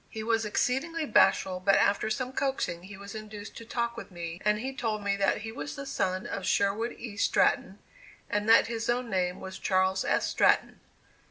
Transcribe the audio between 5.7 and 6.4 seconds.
the son